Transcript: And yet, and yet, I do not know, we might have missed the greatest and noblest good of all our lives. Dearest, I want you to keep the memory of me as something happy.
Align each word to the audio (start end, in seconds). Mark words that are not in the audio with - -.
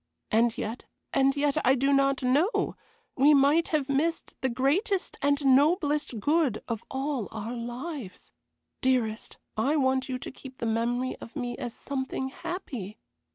And 0.31 0.57
yet, 0.57 0.85
and 1.13 1.35
yet, 1.37 1.57
I 1.63 1.75
do 1.75 1.93
not 1.93 2.23
know, 2.23 2.75
we 3.15 3.35
might 3.35 3.67
have 3.67 3.87
missed 3.87 4.33
the 4.41 4.49
greatest 4.49 5.15
and 5.21 5.45
noblest 5.45 6.19
good 6.19 6.63
of 6.67 6.83
all 6.89 7.27
our 7.29 7.53
lives. 7.53 8.31
Dearest, 8.81 9.37
I 9.55 9.75
want 9.75 10.09
you 10.09 10.17
to 10.17 10.31
keep 10.31 10.57
the 10.57 10.65
memory 10.65 11.17
of 11.17 11.35
me 11.35 11.55
as 11.59 11.75
something 11.75 12.29
happy. 12.29 12.97